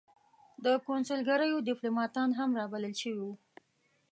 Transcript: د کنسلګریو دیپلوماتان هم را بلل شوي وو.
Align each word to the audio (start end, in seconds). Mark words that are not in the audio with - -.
د 0.65 0.65
کنسلګریو 0.87 1.65
دیپلوماتان 1.69 2.29
هم 2.39 2.49
را 2.57 2.65
بلل 2.73 2.93
شوي 3.01 3.19
وو. 3.23 3.33